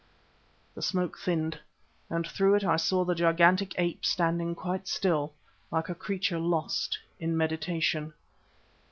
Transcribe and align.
The 0.73 0.81
smoke 0.81 1.19
thinned, 1.19 1.59
and 2.09 2.25
through 2.25 2.55
it 2.55 2.63
I 2.63 2.75
saw 2.77 3.05
the 3.05 3.13
gigantic 3.13 3.75
ape 3.77 4.03
standing 4.03 4.55
quite 4.55 4.87
still, 4.87 5.35
like 5.69 5.89
a 5.89 5.93
creature 5.93 6.39
lost 6.39 6.97
in 7.19 7.37
meditation. 7.37 8.13